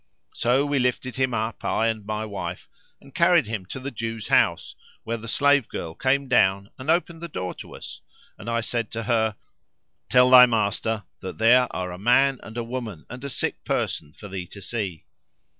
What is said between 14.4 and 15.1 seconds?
to see!'